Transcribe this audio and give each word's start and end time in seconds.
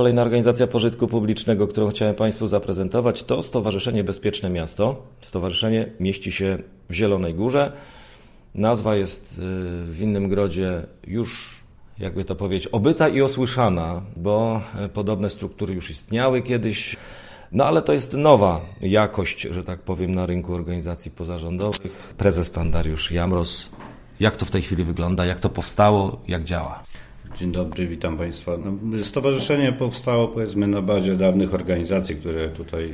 Kolejna 0.00 0.22
organizacja 0.22 0.66
pożytku 0.66 1.06
publicznego, 1.06 1.66
którą 1.66 1.90
chciałem 1.90 2.14
Państwu 2.14 2.46
zaprezentować, 2.46 3.24
to 3.24 3.42
Stowarzyszenie 3.42 4.04
Bezpieczne 4.04 4.50
Miasto. 4.50 5.02
Stowarzyszenie 5.20 5.90
mieści 6.00 6.32
się 6.32 6.58
w 6.90 6.94
Zielonej 6.94 7.34
Górze. 7.34 7.72
Nazwa 8.54 8.96
jest 8.96 9.38
y, 9.38 9.42
w 9.84 9.98
innym 10.00 10.28
grodzie 10.28 10.82
już, 11.06 11.60
jakby 11.98 12.24
to 12.24 12.36
powiedzieć, 12.36 12.68
obyta 12.68 13.08
i 13.08 13.22
osłyszana, 13.22 14.02
bo 14.16 14.60
e, 14.76 14.88
podobne 14.88 15.30
struktury 15.30 15.74
już 15.74 15.90
istniały 15.90 16.42
kiedyś. 16.42 16.96
No 17.52 17.64
ale 17.64 17.82
to 17.82 17.92
jest 17.92 18.14
nowa 18.14 18.60
jakość, 18.80 19.42
że 19.42 19.64
tak 19.64 19.80
powiem, 19.80 20.14
na 20.14 20.26
rynku 20.26 20.54
organizacji 20.54 21.10
pozarządowych. 21.10 22.14
Prezes 22.18 22.50
pan 22.50 22.70
Dariusz 22.70 23.10
Jamros. 23.10 23.70
Jak 24.20 24.36
to 24.36 24.46
w 24.46 24.50
tej 24.50 24.62
chwili 24.62 24.84
wygląda? 24.84 25.26
Jak 25.26 25.40
to 25.40 25.48
powstało? 25.48 26.20
Jak 26.28 26.44
działa? 26.44 26.82
Dzień 27.40 27.52
dobry, 27.52 27.86
witam 27.86 28.18
Państwa. 28.18 28.56
No, 28.56 29.04
stowarzyszenie 29.04 29.72
powstało 29.72 30.28
powiedzmy 30.28 30.66
na 30.66 30.82
bazie 30.82 31.16
dawnych 31.16 31.54
organizacji, 31.54 32.16
które 32.16 32.48
tutaj 32.48 32.90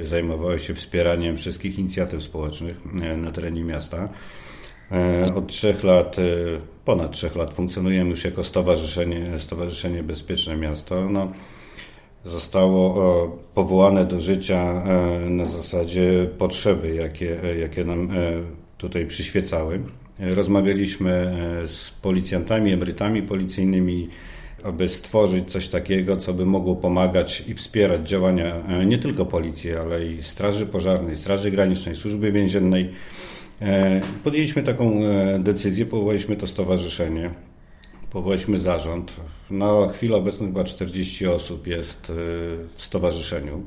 y, 0.00 0.04
zajmowały 0.04 0.58
się 0.58 0.74
wspieraniem 0.74 1.36
wszystkich 1.36 1.78
inicjatyw 1.78 2.22
społecznych 2.22 2.80
y, 3.12 3.16
na 3.16 3.30
terenie 3.30 3.64
miasta. 3.64 4.08
Y, 5.28 5.34
od 5.34 5.46
trzech 5.46 5.84
lat, 5.84 6.16
ponad 6.84 7.12
trzech 7.12 7.36
lat 7.36 7.54
funkcjonujemy 7.54 8.10
już 8.10 8.24
jako 8.24 8.44
stowarzyszenie, 8.44 9.38
Stowarzyszenie 9.38 10.02
Bezpieczne 10.02 10.56
Miasto. 10.56 11.08
No, 11.10 11.32
zostało 12.24 13.38
powołane 13.54 14.04
do 14.04 14.20
życia 14.20 14.84
na 15.30 15.44
zasadzie 15.44 16.30
potrzeby, 16.38 16.94
jakie, 16.94 17.40
jakie 17.60 17.84
nam 17.84 18.08
tutaj 18.78 19.06
przyświecały. 19.06 19.80
Rozmawialiśmy 20.20 21.10
e, 21.62 21.68
z 21.68 21.90
policjantami, 21.90 22.72
emerytami 22.72 23.22
policyjnymi, 23.22 24.08
aby 24.64 24.88
stworzyć 24.88 25.52
coś 25.52 25.68
takiego, 25.68 26.16
co 26.16 26.34
by 26.34 26.46
mogło 26.46 26.76
pomagać 26.76 27.44
i 27.48 27.54
wspierać 27.54 28.08
działania 28.08 28.56
e, 28.68 28.86
nie 28.86 28.98
tylko 28.98 29.26
policji, 29.26 29.72
ale 29.76 30.06
i 30.06 30.22
Straży 30.22 30.66
Pożarnej, 30.66 31.16
Straży 31.16 31.50
Granicznej, 31.50 31.96
Służby 31.96 32.32
Więziennej. 32.32 32.90
E, 33.62 34.00
podjęliśmy 34.24 34.62
taką 34.62 35.00
decyzję, 35.38 35.86
powołaliśmy 35.86 36.36
to 36.36 36.46
stowarzyszenie, 36.46 37.30
powołaliśmy 38.10 38.58
zarząd. 38.58 39.16
Na 39.50 39.88
chwilę 39.92 40.16
obecną 40.16 40.46
chyba 40.46 40.64
40 40.64 41.26
osób 41.26 41.66
jest 41.66 42.12
w 42.74 42.82
stowarzyszeniu. 42.82 43.62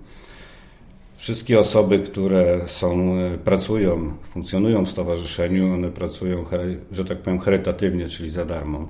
Wszystkie 1.18 1.60
osoby, 1.60 2.00
które 2.00 2.68
są, 2.68 3.16
e, 3.18 3.38
pracują, 3.38 4.14
funkcjonują 4.24 4.86
w 4.86 4.90
stowarzyszeniu, 4.90 5.74
one 5.74 5.92
pracują, 5.92 6.46
że 6.92 7.06
tak 7.06 7.18
powiem, 7.18 7.40
charytatywnie, 7.40 8.08
czyli 8.08 8.30
za 8.30 8.46
darmo. 8.46 8.88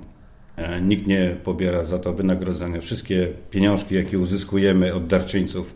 E, 0.56 0.80
nikt 0.80 1.06
nie 1.06 1.36
pobiera 1.44 1.84
za 1.84 1.98
to 1.98 2.12
wynagrodzenia. 2.12 2.80
Wszystkie 2.80 3.28
pieniążki, 3.50 3.94
jakie 3.94 4.18
uzyskujemy 4.18 4.94
od 4.94 5.06
darczyńców, 5.06 5.74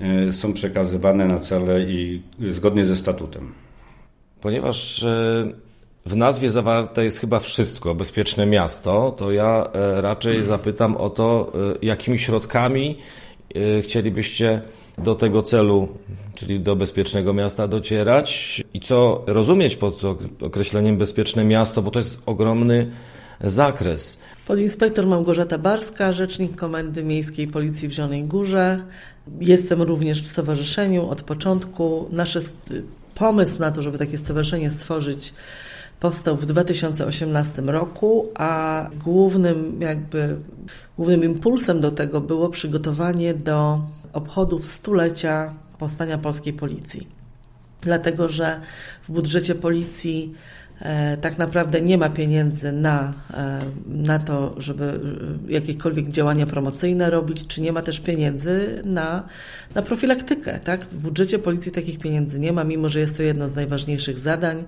e, 0.00 0.32
są 0.32 0.52
przekazywane 0.52 1.26
na 1.26 1.38
cele 1.38 1.82
i 1.82 2.22
zgodnie 2.50 2.84
ze 2.84 2.96
statutem. 2.96 3.52
Ponieważ 4.40 5.06
w 6.06 6.16
nazwie 6.16 6.50
zawarte 6.50 7.04
jest 7.04 7.20
chyba 7.20 7.40
wszystko, 7.40 7.94
bezpieczne 7.94 8.46
miasto, 8.46 9.14
to 9.16 9.32
ja 9.32 9.70
raczej 9.96 10.44
zapytam 10.44 10.96
o 10.96 11.10
to, 11.10 11.52
jakimi 11.82 12.18
środkami 12.18 12.96
chcielibyście 13.82 14.62
do 14.98 15.14
tego 15.14 15.42
celu, 15.42 15.88
czyli 16.34 16.60
do 16.60 16.76
bezpiecznego 16.76 17.32
miasta 17.32 17.68
docierać 17.68 18.62
i 18.74 18.80
co 18.80 19.24
rozumieć 19.26 19.76
pod 19.76 20.02
określeniem 20.40 20.96
bezpieczne 20.96 21.44
miasto, 21.44 21.82
bo 21.82 21.90
to 21.90 21.98
jest 21.98 22.18
ogromny 22.26 22.90
zakres. 23.40 24.18
Podinspektor 24.46 25.06
Małgorzata 25.06 25.58
Barska, 25.58 26.12
rzecznik 26.12 26.56
Komendy 26.56 27.04
Miejskiej 27.04 27.48
Policji 27.48 27.88
w 27.88 27.92
Zielonej 27.92 28.24
Górze. 28.24 28.82
Jestem 29.40 29.82
również 29.82 30.22
w 30.22 30.26
stowarzyszeniu 30.26 31.08
od 31.08 31.22
początku. 31.22 32.08
Nasz 32.12 32.38
pomysł 33.14 33.60
na 33.60 33.70
to, 33.70 33.82
żeby 33.82 33.98
takie 33.98 34.18
stowarzyszenie 34.18 34.70
stworzyć, 34.70 35.32
powstał 36.00 36.36
w 36.36 36.46
2018 36.46 37.62
roku, 37.62 38.28
a 38.34 38.90
głównym 39.04 39.80
jakby 39.80 40.36
głównym 40.96 41.24
impulsem 41.24 41.80
do 41.80 41.90
tego 41.90 42.20
było 42.20 42.48
przygotowanie 42.48 43.34
do 43.34 43.80
obchodów 44.12 44.66
stulecia 44.66 45.54
powstania 45.78 46.18
polskiej 46.18 46.52
policji. 46.52 47.08
Dlatego, 47.80 48.28
że 48.28 48.60
w 49.08 49.12
budżecie 49.12 49.54
policji 49.54 50.34
e, 50.80 51.16
tak 51.16 51.38
naprawdę 51.38 51.80
nie 51.80 51.98
ma 51.98 52.10
pieniędzy 52.10 52.72
na, 52.72 53.14
e, 53.34 53.60
na 53.86 54.18
to, 54.18 54.54
żeby 54.56 54.84
e, 55.48 55.52
jakiekolwiek 55.52 56.08
działania 56.08 56.46
promocyjne 56.46 57.10
robić, 57.10 57.46
czy 57.46 57.60
nie 57.60 57.72
ma 57.72 57.82
też 57.82 58.00
pieniędzy 58.00 58.82
na, 58.84 59.28
na 59.74 59.82
profilaktykę. 59.82 60.60
Tak? 60.64 60.84
W 60.84 60.96
budżecie 60.96 61.38
policji 61.38 61.72
takich 61.72 61.98
pieniędzy 61.98 62.40
nie 62.40 62.52
ma, 62.52 62.64
mimo 62.64 62.88
że 62.88 63.00
jest 63.00 63.16
to 63.16 63.22
jedno 63.22 63.48
z 63.48 63.54
najważniejszych 63.54 64.18
zadań. 64.18 64.64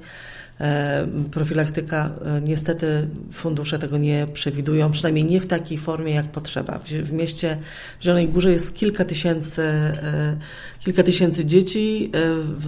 E, 0.60 1.06
profilaktyka, 1.30 2.10
e, 2.24 2.40
niestety 2.40 3.08
fundusze 3.32 3.78
tego 3.78 3.98
nie 3.98 4.26
przewidują, 4.32 4.90
przynajmniej 4.90 5.24
nie 5.24 5.40
w 5.40 5.46
takiej 5.46 5.78
formie, 5.78 6.14
jak 6.14 6.26
potrzeba. 6.26 6.78
W 7.02 7.12
mieście 7.12 7.56
w 8.00 8.02
Zielonej 8.02 8.28
Górze 8.28 8.52
jest 8.52 8.74
kilka 8.74 9.04
tysięcy, 9.04 9.62
e, 9.62 10.36
kilka 10.80 11.02
tysięcy 11.02 11.44
dzieci 11.44 12.12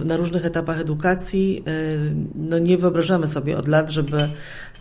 na 0.05 0.17
różnych 0.17 0.45
etapach 0.45 0.79
edukacji. 0.79 1.63
No 2.35 2.59
nie 2.59 2.77
wyobrażamy 2.77 3.27
sobie 3.27 3.57
od 3.57 3.67
lat, 3.67 3.89
żeby 3.89 4.29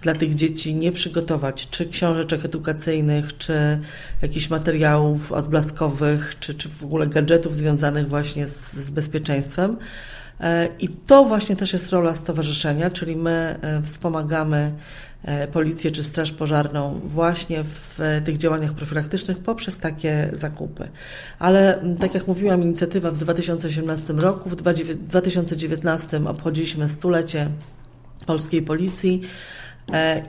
dla 0.03 0.15
tych 0.15 0.35
dzieci 0.35 0.75
nie 0.75 0.93
przygotować 0.93 1.71
czy 1.71 1.87
książeczek 1.87 2.45
edukacyjnych, 2.45 3.37
czy 3.39 3.79
jakichś 4.23 4.51
materiałów 4.51 5.33
odblaskowych, 5.33 6.35
czy, 6.41 6.55
czy 6.55 6.69
w 6.69 6.85
ogóle 6.85 7.07
gadżetów 7.07 7.57
związanych 7.57 8.09
właśnie 8.09 8.47
z, 8.47 8.73
z 8.73 8.91
bezpieczeństwem. 8.91 9.77
E, 10.41 10.69
I 10.81 10.89
to 10.89 11.25
właśnie 11.25 11.57
też 11.57 11.73
jest 11.73 11.91
rola 11.91 12.15
stowarzyszenia, 12.15 12.91
czyli 12.91 13.17
my 13.17 13.59
e, 13.63 13.83
wspomagamy 13.83 14.73
e, 15.25 15.49
policję 15.49 15.91
czy 15.91 16.05
straż 16.05 16.33
pożarną 16.33 17.01
właśnie 17.05 17.65
w 17.65 18.01
tych 18.25 18.37
działaniach 18.37 18.73
profilaktycznych 18.73 19.39
poprzez 19.39 19.79
takie 19.79 20.31
zakupy. 20.33 20.89
Ale 21.39 21.83
tak 22.01 22.15
jak 22.15 22.27
mówiłam, 22.29 22.63
inicjatywa 22.63 23.11
w 23.11 23.19
2018 23.19 24.13
roku, 24.13 24.51
w 24.51 24.57
2019 24.57 26.21
obchodziliśmy 26.27 26.89
stulecie 26.89 27.49
polskiej 28.27 28.63
policji. 28.63 29.23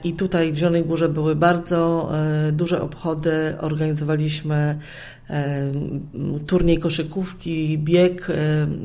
I 0.04 0.12
tutaj 0.12 0.52
w 0.52 0.56
Zielonej 0.56 0.84
Górze 0.84 1.08
były 1.08 1.36
bardzo 1.36 2.12
duże 2.52 2.82
obchody. 2.82 3.54
Organizowaliśmy 3.60 4.78
turniej 6.46 6.78
koszykówki, 6.78 7.78
bieg, 7.78 8.28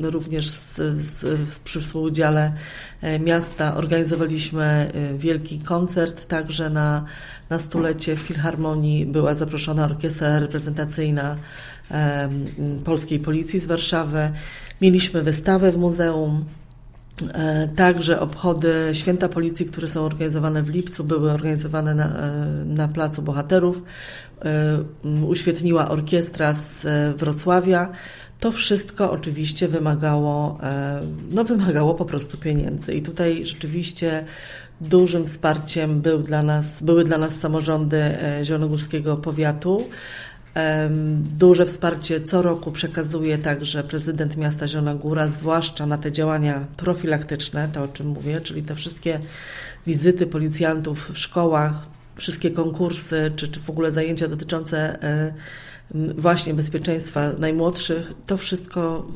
również 0.02 0.50
z, 0.50 0.76
z, 1.02 1.58
przy 1.58 1.80
współudziale 1.80 2.52
e, 3.00 3.18
miasta 3.18 3.76
organizowaliśmy 3.76 4.64
e, 4.64 5.18
wielki 5.18 5.58
koncert, 5.58 6.26
także 6.26 6.70
na, 6.70 7.04
na 7.50 7.58
stulecie 7.58 8.16
Filharmonii 8.16 9.06
była 9.06 9.34
zaproszona 9.34 9.84
orkiestra 9.84 10.38
reprezentacyjna 10.38 11.36
Polskiej 12.84 13.18
Policji 13.18 13.60
z 13.60 13.66
Warszawy. 13.66 14.30
Mieliśmy 14.80 15.22
wystawę 15.22 15.72
w 15.72 15.78
muzeum, 15.78 16.44
także 17.76 18.20
obchody 18.20 18.74
Święta 18.92 19.28
Policji, 19.28 19.66
które 19.66 19.88
są 19.88 20.04
organizowane 20.04 20.62
w 20.62 20.68
lipcu, 20.68 21.04
były 21.04 21.32
organizowane 21.32 21.94
na, 21.94 22.04
e, 22.04 22.44
na 22.64 22.88
Placu 22.88 23.22
Bohaterów. 23.22 23.82
E, 24.44 24.78
uświetniła 25.26 25.88
orkiestra 25.88 26.54
z 26.54 26.86
Wrocławia. 27.16 27.92
To 28.40 28.52
wszystko 28.52 29.10
oczywiście 29.10 29.68
wymagało, 29.68 30.58
no 31.30 31.44
wymagało 31.44 31.94
po 31.94 32.04
prostu 32.04 32.38
pieniędzy. 32.38 32.94
I 32.94 33.02
tutaj 33.02 33.46
rzeczywiście 33.46 34.24
dużym 34.80 35.26
wsparciem 35.26 36.00
był 36.00 36.18
dla 36.18 36.42
nas, 36.42 36.82
były 36.82 37.04
dla 37.04 37.18
nas 37.18 37.34
samorządy 37.34 38.02
Zielonogórskiego 38.42 39.16
Powiatu. 39.16 39.88
Duże 41.38 41.66
wsparcie 41.66 42.20
co 42.20 42.42
roku 42.42 42.72
przekazuje 42.72 43.38
także 43.38 43.82
prezydent 43.82 44.36
miasta 44.36 44.68
Zielona 44.68 44.94
Góra, 44.94 45.28
zwłaszcza 45.28 45.86
na 45.86 45.98
te 45.98 46.12
działania 46.12 46.66
profilaktyczne, 46.76 47.68
to 47.72 47.82
o 47.82 47.88
czym 47.88 48.06
mówię, 48.06 48.40
czyli 48.40 48.62
te 48.62 48.74
wszystkie 48.74 49.20
wizyty 49.86 50.26
policjantów 50.26 51.10
w 51.10 51.18
szkołach, 51.18 51.72
wszystkie 52.16 52.50
konkursy, 52.50 53.32
czy, 53.36 53.48
czy 53.48 53.60
w 53.60 53.70
ogóle 53.70 53.92
zajęcia 53.92 54.28
dotyczące 54.28 55.02
e, 55.02 55.32
właśnie 55.94 56.54
bezpieczeństwa 56.54 57.32
najmłodszych, 57.38 58.12
to 58.26 58.36
wszystko 58.36 59.06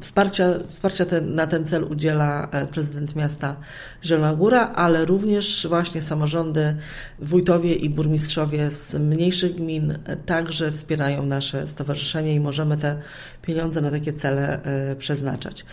wsparcia, 0.00 0.46
wsparcia 0.68 1.04
ten, 1.04 1.34
na 1.34 1.46
ten 1.46 1.64
cel 1.64 1.84
udziela 1.84 2.48
e, 2.50 2.66
prezydent 2.66 3.16
miasta 3.16 3.56
Zielona 4.04 4.34
Góra, 4.34 4.72
ale 4.74 5.04
również 5.04 5.66
właśnie 5.68 6.02
samorządy, 6.02 6.76
wójtowie 7.18 7.74
i 7.74 7.90
burmistrzowie 7.90 8.70
z 8.70 8.94
mniejszych 8.94 9.54
gmin 9.54 9.90
e, 9.90 10.16
także 10.16 10.72
wspierają 10.72 11.26
nasze 11.26 11.68
stowarzyszenie 11.68 12.34
i 12.34 12.40
możemy 12.40 12.76
te 12.76 12.96
pieniądze 13.42 13.80
na 13.80 13.90
takie 13.90 14.12
cele 14.12 14.62
e, 14.62 14.96
przeznaczać. 14.96 15.64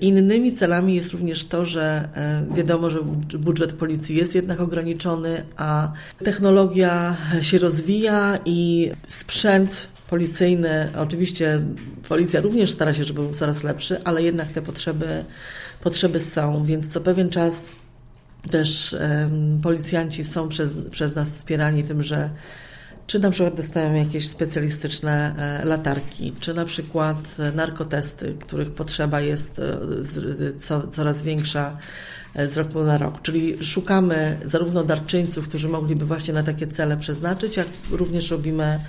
Innymi 0.00 0.56
celami 0.56 0.94
jest 0.94 1.12
również 1.12 1.44
to, 1.44 1.64
że 1.64 2.08
wiadomo, 2.54 2.90
że 2.90 2.98
budżet 3.38 3.72
policji 3.72 4.16
jest 4.16 4.34
jednak 4.34 4.60
ograniczony, 4.60 5.42
a 5.56 5.92
technologia 6.24 7.16
się 7.40 7.58
rozwija 7.58 8.38
i 8.44 8.90
sprzęt 9.08 9.57
sprzęt 9.66 9.88
policyjny, 10.10 10.88
oczywiście 10.96 11.62
policja 12.08 12.40
również 12.40 12.70
stara 12.70 12.94
się, 12.94 13.04
żeby 13.04 13.22
był 13.22 13.34
coraz 13.34 13.62
lepszy, 13.62 14.04
ale 14.04 14.22
jednak 14.22 14.48
te 14.48 14.62
potrzeby, 14.62 15.24
potrzeby 15.80 16.20
są, 16.20 16.64
więc 16.64 16.88
co 16.88 17.00
pewien 17.00 17.30
czas 17.30 17.76
też 18.50 18.96
um, 19.00 19.60
policjanci 19.62 20.24
są 20.24 20.48
przez, 20.48 20.70
przez 20.90 21.14
nas 21.14 21.30
wspierani 21.30 21.84
tym, 21.84 22.02
że 22.02 22.30
czy 23.08 23.18
na 23.18 23.30
przykład 23.30 23.54
dostają 23.54 23.94
jakieś 23.94 24.28
specjalistyczne 24.28 25.34
e, 25.38 25.64
latarki, 25.64 26.34
czy 26.40 26.54
na 26.54 26.64
przykład 26.64 27.36
narkotesty, 27.54 28.34
których 28.40 28.70
potrzeba 28.70 29.20
jest 29.20 29.58
e, 29.58 30.90
coraz 30.90 31.22
większa 31.22 31.78
e, 32.34 32.48
z 32.48 32.56
roku 32.56 32.82
na 32.82 32.98
rok. 32.98 33.22
Czyli 33.22 33.64
szukamy 33.64 34.38
zarówno 34.44 34.84
darczyńców, 34.84 35.48
którzy 35.48 35.68
mogliby 35.68 36.04
właśnie 36.06 36.34
na 36.34 36.42
takie 36.42 36.66
cele 36.66 36.96
przeznaczyć, 36.96 37.56
jak 37.56 37.66
również 37.90 38.30
robimy 38.30 38.80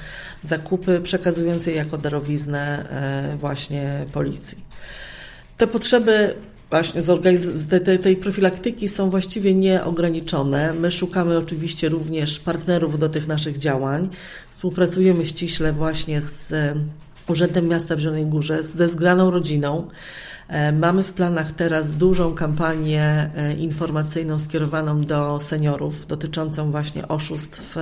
zakupy 0.41 1.01
przekazując 1.03 1.65
je 1.65 1.73
jako 1.73 1.97
darowiznę 1.97 2.85
właśnie 3.37 4.05
policji. 4.13 4.57
Te 5.57 5.67
potrzeby 5.67 6.35
właśnie 6.69 7.01
tej, 7.23 7.99
tej 7.99 8.17
profilaktyki 8.17 8.87
są 8.87 9.09
właściwie 9.09 9.53
nieograniczone. 9.53 10.73
My 10.73 10.91
szukamy 10.91 11.37
oczywiście 11.37 11.89
również 11.89 12.39
partnerów 12.39 12.99
do 12.99 13.09
tych 13.09 13.27
naszych 13.27 13.57
działań. 13.57 14.09
Współpracujemy 14.49 15.25
ściśle 15.25 15.73
właśnie 15.73 16.21
z 16.21 16.51
e, 16.51 16.75
Urzędem 17.27 17.67
Miasta 17.67 17.95
w 17.95 17.99
Zielonej 17.99 18.25
Górze, 18.25 18.63
ze 18.63 18.87
zgraną 18.87 19.31
rodziną. 19.31 19.87
E, 20.49 20.71
mamy 20.71 21.03
w 21.03 21.13
planach 21.13 21.51
teraz 21.51 21.93
dużą 21.93 22.33
kampanię 22.33 23.29
e, 23.35 23.53
informacyjną 23.53 24.39
skierowaną 24.39 25.01
do 25.01 25.39
seniorów, 25.39 26.07
dotyczącą 26.07 26.71
właśnie 26.71 27.07
oszustw 27.07 27.77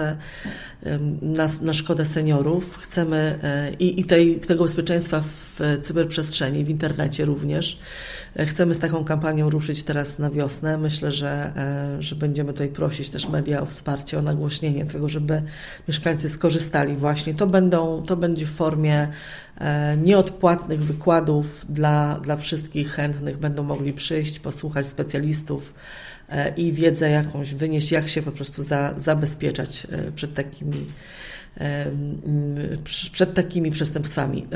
na, 1.22 1.50
na 1.62 1.74
szkodę 1.74 2.06
seniorów. 2.06 2.78
Chcemy 2.78 3.40
i, 3.80 4.00
i 4.00 4.04
tej, 4.04 4.40
tego 4.40 4.64
bezpieczeństwa 4.64 5.22
w 5.22 5.60
cyberprzestrzeni, 5.84 6.66
w 6.66 6.70
internecie 6.70 7.26
również. 7.26 7.80
Chcemy 8.46 8.74
z 8.74 8.80
taką 8.80 9.04
kampanią 9.04 9.50
ruszyć 9.50 9.84
teraz 9.84 10.20
na 10.20 10.30
wiosnę. 10.30 10.78
Myślę, 10.78 11.12
że, 11.12 11.52
e, 11.98 12.04
że 12.04 12.16
będziemy 12.16 12.54
tutaj 12.54 12.70
prosić 12.70 13.10
też 13.10 13.30
media 13.30 13.62
o 13.62 13.66
wsparcie, 13.66 14.20
o 14.20 14.22
nagłośnienie 14.22 14.86
tego, 14.86 15.10
żeby 15.10 15.42
mieszkańcy 15.88 16.30
skorzystali 16.30 16.96
właśnie. 16.96 17.34
To, 17.34 17.48
będą, 17.48 18.04
to 18.04 18.18
będzie 18.18 18.46
w 18.46 18.52
formie 18.52 19.02
e, 19.02 19.10
nieodpłatnych 19.98 20.84
wykładów 20.84 21.66
dla, 21.70 22.20
dla 22.20 22.36
wszystkich 22.36 22.92
chętnych. 22.92 23.38
Będą 23.38 23.64
mogli 23.64 23.94
przyjść, 23.94 24.40
posłuchać 24.40 24.88
specjalistów 24.88 25.74
e, 26.30 26.56
i 26.56 26.74
wiedzę 26.74 27.10
jakąś 27.10 27.54
wynieść, 27.54 27.92
jak 27.92 28.08
się 28.08 28.22
po 28.22 28.32
prostu 28.32 28.64
za, 28.64 28.94
zabezpieczać 28.98 29.88
przed 30.16 30.34
takimi 30.34 30.86
przed 33.12 33.34
takimi 33.34 33.72
przestępstwami. 33.72 34.48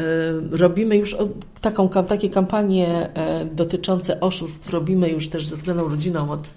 Robimy 0.51 0.97
już 0.97 1.15
taką, 1.61 1.89
takie 1.89 2.29
kampanie 2.29 3.09
e, 3.13 3.45
dotyczące 3.45 4.19
oszustw, 4.19 4.69
robimy 4.69 5.09
już 5.09 5.29
też 5.29 5.47
ze 5.47 5.55
względną 5.55 5.89
rodziną 5.89 6.31
od 6.31 6.49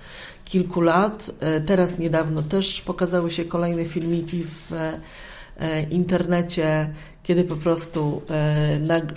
kilku 0.44 0.81
lat. 0.81 1.31
E, 1.41 1.61
teraz 1.61 1.99
niedawno 1.99 2.43
też 2.43 2.81
pokazały 2.81 3.31
się 3.31 3.44
kolejne 3.44 3.85
filmiki 3.85 4.44
w 4.44 4.73
e, 4.73 5.00
internecie, 5.91 6.91
kiedy 7.23 7.45
po 7.45 7.56
prostu 7.56 8.23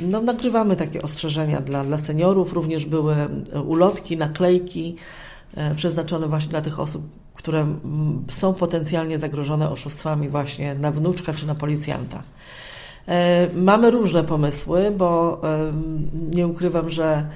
no, 0.02 0.22
nagrywamy 0.22 0.76
takie 0.76 1.02
ostrzeżenia 1.02 1.62
dla, 1.62 1.84
dla 1.84 1.98
seniorów. 1.98 2.54
Również 2.54 2.86
były 2.86 3.16
ulotki, 3.66 4.18
naklejki 4.18 4.96
przeznaczone 5.76 6.28
właśnie 6.28 6.50
dla 6.50 6.62
tych 6.62 6.80
osób, 6.80 7.04
które 7.34 7.68
są 8.28 8.54
potencjalnie 8.54 9.20
zagrożone 9.20 9.70
oszustwami 9.70 10.30
właśnie 10.30 10.76
na 10.76 10.92
wnuczka 10.92 11.34
czy 11.34 11.48
na 11.48 11.56
policjanta. 11.56 12.24
E, 13.08 13.48
mamy 13.54 13.92
różne 13.92 14.24
pomysły, 14.24 14.92
bo 14.98 15.42
nie 16.14 16.48
ukrywam, 16.48 16.90
że 16.90 17.30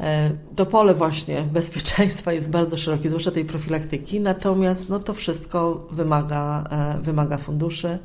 e, 0.00 0.30
to 0.56 0.66
pole 0.66 0.94
właśnie 0.94 1.42
bezpieczeństwa 1.52 2.32
jest 2.32 2.50
bardzo 2.50 2.76
szerokie, 2.76 3.08
zwłaszcza 3.08 3.30
tej 3.30 3.44
profilaktyki, 3.44 4.20
natomiast 4.20 4.88
no, 4.88 5.00
to 5.00 5.14
wszystko 5.14 5.86
wymaga, 5.90 6.64
e, 6.70 7.00
wymaga 7.02 7.38
funduszy. 7.38 7.98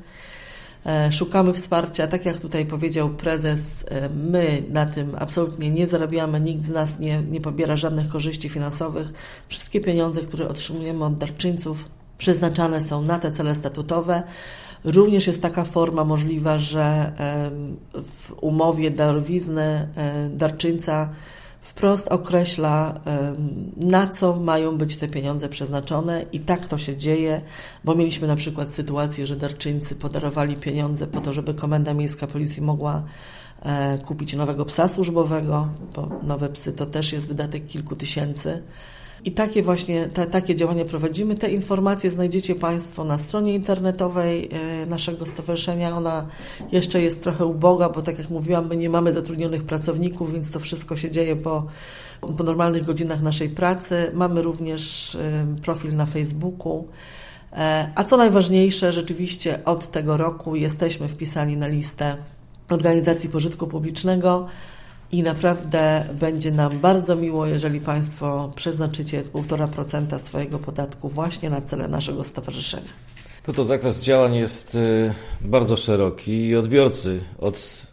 E, 0.85 1.11
szukamy 1.11 1.53
wsparcia. 1.53 2.07
Tak 2.07 2.25
jak 2.25 2.39
tutaj 2.39 2.65
powiedział 2.65 3.09
prezes, 3.09 3.85
e, 3.87 4.09
my 4.09 4.63
na 4.69 4.85
tym 4.85 5.15
absolutnie 5.19 5.71
nie 5.71 5.87
zarabiamy, 5.87 6.41
nikt 6.41 6.63
z 6.63 6.69
nas 6.69 6.99
nie, 6.99 7.21
nie 7.21 7.41
pobiera 7.41 7.75
żadnych 7.75 8.07
korzyści 8.07 8.49
finansowych. 8.49 9.13
Wszystkie 9.49 9.79
pieniądze, 9.79 10.21
które 10.21 10.47
otrzymujemy 10.47 11.05
od 11.05 11.17
darczyńców, 11.17 11.85
przeznaczane 12.17 12.81
są 12.81 13.01
na 13.01 13.19
te 13.19 13.31
cele 13.31 13.55
statutowe. 13.55 14.23
Również 14.83 15.27
jest 15.27 15.41
taka 15.41 15.63
forma 15.63 16.05
możliwa, 16.05 16.59
że 16.59 17.11
w 17.93 18.33
umowie 18.41 18.91
darowizny 18.91 19.61
e, 19.95 20.29
darczyńca 20.29 21.09
wprost 21.61 22.07
określa, 22.07 22.99
na 23.77 24.07
co 24.07 24.35
mają 24.35 24.77
być 24.77 24.97
te 24.97 25.07
pieniądze 25.07 25.49
przeznaczone 25.49 26.25
i 26.31 26.39
tak 26.39 26.67
to 26.67 26.77
się 26.77 26.97
dzieje, 26.97 27.41
bo 27.83 27.95
mieliśmy 27.95 28.27
na 28.27 28.35
przykład 28.35 28.73
sytuację, 28.73 29.27
że 29.27 29.35
darczyńcy 29.35 29.95
podarowali 29.95 30.55
pieniądze 30.55 31.07
po 31.07 31.21
to, 31.21 31.33
żeby 31.33 31.53
Komenda 31.53 31.93
Miejska 31.93 32.27
Policji 32.27 32.61
mogła 32.61 33.03
e, 33.61 33.97
kupić 33.97 34.33
nowego 34.33 34.65
psa 34.65 34.87
służbowego, 34.87 35.69
bo 35.95 36.09
nowe 36.23 36.49
psy 36.49 36.71
to 36.73 36.85
też 36.85 37.13
jest 37.13 37.27
wydatek 37.27 37.65
kilku 37.65 37.95
tysięcy. 37.95 38.63
I 39.25 39.31
takie 39.31 39.61
właśnie, 39.61 40.07
te, 40.07 40.25
takie 40.25 40.55
działania 40.55 40.85
prowadzimy. 40.85 41.35
Te 41.35 41.51
informacje 41.51 42.11
znajdziecie 42.11 42.55
Państwo 42.55 43.03
na 43.03 43.17
stronie 43.17 43.53
internetowej 43.53 44.49
e, 44.51 44.85
naszego 44.85 45.25
stowarzyszenia. 45.25 45.97
Ona 45.97 46.27
jeszcze 46.71 47.01
jest 47.01 47.23
trochę 47.23 47.45
uboga, 47.45 47.89
bo 47.89 48.01
tak 48.01 48.19
jak 48.19 48.29
mówiłam, 48.29 48.67
my 48.67 48.77
nie 48.77 48.89
mamy 48.89 49.11
zatrudnionych 49.11 49.63
pracowników, 49.63 50.33
więc 50.33 50.51
to 50.51 50.59
wszystko 50.59 50.97
się 50.97 51.11
dzieje 51.11 51.35
po, 51.35 51.65
po 52.37 52.43
normalnych 52.43 52.85
godzinach 52.85 53.21
naszej 53.21 53.49
pracy. 53.49 54.11
Mamy 54.13 54.41
również 54.41 55.15
e, 55.15 55.45
profil 55.61 55.95
na 55.95 56.05
Facebooku. 56.05 56.87
E, 57.53 57.91
a 57.95 58.03
co 58.03 58.17
najważniejsze, 58.17 58.93
rzeczywiście 58.93 59.65
od 59.65 59.91
tego 59.91 60.17
roku 60.17 60.55
jesteśmy 60.55 61.07
wpisani 61.07 61.57
na 61.57 61.67
listę 61.67 62.17
organizacji 62.69 63.29
pożytku 63.29 63.67
publicznego. 63.67 64.47
I 65.11 65.23
naprawdę 65.23 66.05
będzie 66.19 66.51
nam 66.51 66.79
bardzo 66.79 67.15
miło, 67.15 67.45
jeżeli 67.45 67.79
Państwo 67.79 68.51
przeznaczycie 68.55 69.23
1,5% 69.23 70.19
swojego 70.19 70.59
podatku 70.59 71.09
właśnie 71.09 71.49
na 71.49 71.61
cele 71.61 71.87
naszego 71.87 72.23
stowarzyszenia. 72.23 72.89
To 73.43 73.53
to 73.53 73.65
zakres 73.65 74.01
działań 74.01 74.35
jest 74.35 74.75
y, 74.75 75.13
bardzo 75.41 75.77
szeroki 75.77 76.45
i 76.45 76.55
odbiorcy 76.55 77.21
od 77.39 77.87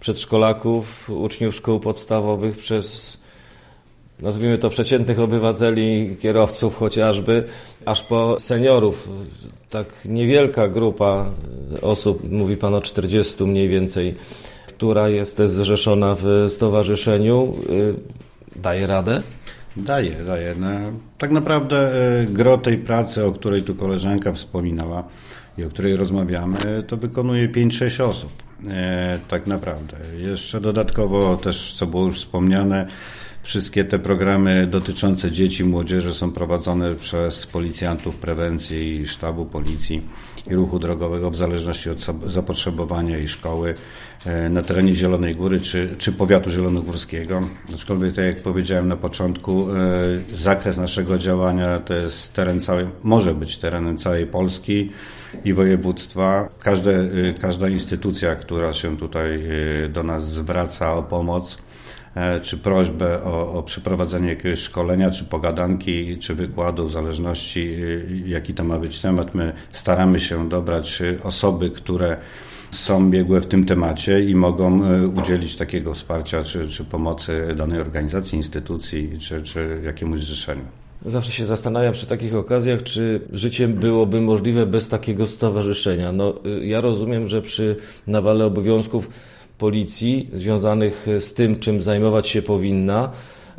przedszkolaków, 0.00 1.10
uczniów 1.10 1.54
szkół 1.54 1.80
podstawowych 1.80 2.58
przez 2.58 3.18
nazwijmy 4.20 4.58
to 4.58 4.70
przeciętnych 4.70 5.20
obywateli, 5.20 6.16
kierowców 6.20 6.76
chociażby, 6.76 7.44
aż 7.84 8.02
po 8.02 8.36
seniorów. 8.40 9.10
Tak 9.70 9.86
niewielka 10.04 10.68
grupa 10.68 11.30
osób, 11.82 12.30
mówi 12.30 12.56
Pan 12.56 12.74
o 12.74 12.80
40 12.80 13.44
mniej 13.44 13.68
więcej 13.68 14.14
która 14.76 15.08
jest 15.08 15.38
zrzeszona 15.38 16.16
w 16.18 16.46
stowarzyszeniu, 16.48 17.54
y, 17.70 17.94
daje 18.56 18.86
radę? 18.86 19.22
Daje, 19.76 20.24
daje. 20.24 20.54
No, 20.58 20.68
tak 21.18 21.30
naprawdę 21.30 21.92
y, 22.22 22.24
gro 22.24 22.58
tej 22.58 22.78
pracy, 22.78 23.24
o 23.24 23.32
której 23.32 23.62
tu 23.62 23.74
koleżanka 23.74 24.32
wspominała 24.32 25.04
i 25.58 25.64
o 25.64 25.68
której 25.68 25.96
rozmawiamy, 25.96 26.82
to 26.86 26.96
wykonuje 26.96 27.48
5-6 27.48 28.02
osób. 28.02 28.32
E, 28.70 29.18
tak 29.28 29.46
naprawdę. 29.46 29.96
Jeszcze 30.18 30.60
dodatkowo 30.60 31.36
też, 31.36 31.74
co 31.74 31.86
było 31.86 32.04
już 32.04 32.18
wspomniane, 32.18 32.86
Wszystkie 33.46 33.84
te 33.84 33.98
programy 33.98 34.66
dotyczące 34.66 35.30
dzieci 35.30 35.62
i 35.62 35.66
młodzieży 35.66 36.14
są 36.14 36.32
prowadzone 36.32 36.94
przez 36.94 37.46
policjantów 37.46 38.16
prewencji 38.16 38.96
i 38.96 39.06
sztabu 39.06 39.44
policji 39.44 40.02
i 40.50 40.54
ruchu 40.54 40.78
drogowego 40.78 41.30
w 41.30 41.36
zależności 41.36 41.90
od 41.90 42.06
zapotrzebowania 42.26 43.18
i 43.18 43.28
szkoły 43.28 43.74
e, 44.24 44.48
na 44.48 44.62
terenie 44.62 44.94
Zielonej 44.94 45.34
Góry 45.34 45.60
czy, 45.60 45.94
czy 45.98 46.12
powiatu 46.12 46.50
zielonogórskiego. 46.50 47.48
Aczkolwiek, 47.74 48.14
tak 48.14 48.24
jak 48.24 48.42
powiedziałem 48.42 48.88
na 48.88 48.96
początku, 48.96 49.68
e, 49.70 49.76
zakres 50.34 50.78
naszego 50.78 51.18
działania 51.18 51.78
to 51.78 51.94
jest 51.94 52.34
teren 52.34 52.60
całej, 52.60 52.86
może 53.02 53.34
być 53.34 53.56
terenem 53.56 53.98
całej 53.98 54.26
Polski 54.26 54.90
i 55.44 55.52
województwa. 55.52 56.48
Każde, 56.60 56.92
e, 56.92 57.34
każda 57.40 57.68
instytucja, 57.68 58.36
która 58.36 58.74
się 58.74 58.96
tutaj 58.96 59.42
do 59.88 60.02
nas 60.02 60.30
zwraca 60.30 60.94
o 60.94 61.02
pomoc, 61.02 61.58
czy 62.42 62.58
prośbę 62.58 63.24
o, 63.24 63.52
o 63.52 63.62
przeprowadzenie 63.62 64.28
jakiegoś 64.28 64.58
szkolenia, 64.58 65.10
czy 65.10 65.24
pogadanki, 65.24 66.18
czy 66.18 66.34
wykładu, 66.34 66.86
w 66.86 66.92
zależności 66.92 67.60
y, 67.60 68.22
jaki 68.26 68.54
to 68.54 68.64
ma 68.64 68.78
być 68.78 69.00
temat. 69.00 69.34
My 69.34 69.52
staramy 69.72 70.20
się 70.20 70.48
dobrać 70.48 71.02
osoby, 71.22 71.70
które 71.70 72.16
są 72.70 73.10
biegłe 73.10 73.40
w 73.40 73.46
tym 73.46 73.64
temacie 73.64 74.24
i 74.24 74.34
mogą 74.34 74.84
y, 74.84 75.08
udzielić 75.08 75.56
takiego 75.56 75.94
wsparcia 75.94 76.44
czy, 76.44 76.68
czy 76.68 76.84
pomocy 76.84 77.54
danej 77.56 77.80
organizacji, 77.80 78.36
instytucji 78.36 79.18
czy, 79.20 79.42
czy 79.42 79.80
jakiemuś 79.84 80.20
zrzeszeniu. 80.20 80.64
Zawsze 81.06 81.32
się 81.32 81.46
zastanawiam 81.46 81.92
przy 81.92 82.06
takich 82.06 82.34
okazjach, 82.34 82.82
czy 82.82 83.20
życie 83.32 83.68
byłoby 83.68 84.20
możliwe 84.20 84.66
bez 84.66 84.88
takiego 84.88 85.26
stowarzyszenia. 85.26 86.12
No, 86.12 86.34
y, 86.46 86.66
ja 86.66 86.80
rozumiem, 86.80 87.26
że 87.26 87.42
przy 87.42 87.76
nawale 88.06 88.44
obowiązków 88.44 89.10
policji 89.58 90.30
związanych 90.32 91.06
z 91.20 91.34
tym, 91.34 91.56
czym 91.56 91.82
zajmować 91.82 92.28
się 92.28 92.42
powinna, 92.42 93.10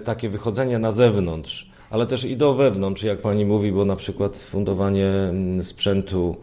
takie 0.03 0.29
wychodzenie 0.29 0.79
na 0.79 0.91
zewnątrz, 0.91 1.69
ale 1.89 2.05
też 2.05 2.25
i 2.25 2.37
do 2.37 2.53
wewnątrz, 2.53 3.03
jak 3.03 3.21
pani 3.21 3.45
mówi, 3.45 3.71
bo 3.71 3.85
na 3.85 3.95
przykład 3.95 4.37
fundowanie 4.37 5.07
mm, 5.07 5.63
sprzętu 5.63 6.35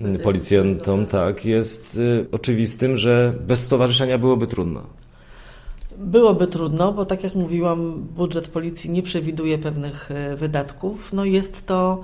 mm, 0.00 0.18
policjantom, 0.18 1.06
tak, 1.06 1.44
jest 1.44 1.96
y, 1.96 2.26
oczywistym, 2.32 2.96
że 2.96 3.34
bez 3.46 3.62
stowarzyszenia 3.62 4.18
byłoby 4.18 4.46
trudno. 4.46 4.82
Byłoby 5.96 6.46
trudno, 6.46 6.92
bo 6.92 7.04
tak 7.04 7.24
jak 7.24 7.34
mówiłam, 7.34 8.06
budżet 8.16 8.48
policji 8.48 8.90
nie 8.90 9.02
przewiduje 9.02 9.58
pewnych 9.58 10.10
e, 10.10 10.36
wydatków. 10.36 11.12
No 11.12 11.24
jest 11.24 11.66
to 11.66 12.00